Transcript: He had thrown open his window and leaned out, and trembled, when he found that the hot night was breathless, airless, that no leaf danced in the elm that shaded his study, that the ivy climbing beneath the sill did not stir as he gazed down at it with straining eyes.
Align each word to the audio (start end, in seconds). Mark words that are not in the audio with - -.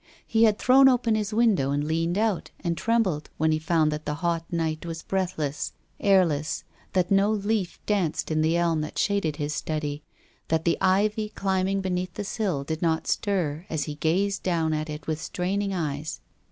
He 0.25 0.45
had 0.45 0.57
thrown 0.57 0.89
open 0.89 1.13
his 1.13 1.31
window 1.31 1.69
and 1.69 1.83
leaned 1.83 2.17
out, 2.17 2.49
and 2.63 2.75
trembled, 2.75 3.29
when 3.37 3.51
he 3.51 3.59
found 3.59 3.91
that 3.91 4.07
the 4.07 4.15
hot 4.15 4.51
night 4.51 4.83
was 4.83 5.03
breathless, 5.03 5.73
airless, 5.99 6.63
that 6.93 7.11
no 7.11 7.29
leaf 7.29 7.79
danced 7.85 8.31
in 8.31 8.41
the 8.41 8.57
elm 8.57 8.81
that 8.81 8.97
shaded 8.97 9.35
his 9.35 9.53
study, 9.53 10.01
that 10.47 10.65
the 10.65 10.79
ivy 10.81 11.29
climbing 11.29 11.81
beneath 11.81 12.15
the 12.15 12.23
sill 12.23 12.63
did 12.63 12.81
not 12.81 13.05
stir 13.05 13.67
as 13.69 13.83
he 13.83 13.93
gazed 13.93 14.41
down 14.41 14.73
at 14.73 14.89
it 14.89 15.05
with 15.05 15.21
straining 15.21 15.71
eyes. 15.71 16.19